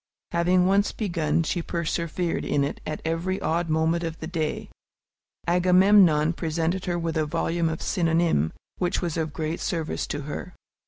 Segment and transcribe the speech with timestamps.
[0.31, 4.71] Having once begun, she persevered in it at every odd moment of the day.
[5.47, 10.55] Agamemnon presented her with a volume of "Synonymes," which was of great service to her.